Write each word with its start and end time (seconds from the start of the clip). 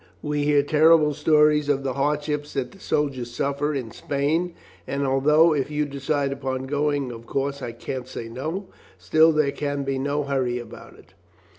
We 0.23 0.45
hear 0.45 0.63
terrible 0.63 1.13
stories 1.13 1.69
of 1.69 1.83
the 1.83 1.93
hardships 1.93 2.53
that 2.53 2.71
the 2.71 2.79
soldiers 2.79 3.29
suffer 3.29 3.75
in 3.75 3.91
Spain; 3.91 4.55
and 4.87 5.05
although, 5.05 5.53
if 5.53 5.69
you 5.69 5.85
decide 5.85 6.31
upon 6.31 6.63
going, 6.65 7.11
of 7.11 7.27
course 7.27 7.61
I 7.61 7.71
can't 7.71 8.07
say 8.07 8.27
no, 8.27 8.65
still 8.97 9.31
there 9.31 9.51
can 9.51 9.83
be 9.83 9.99
no 9.99 10.23
hurry 10.23 10.57
about 10.57 10.97
it." 10.97 11.13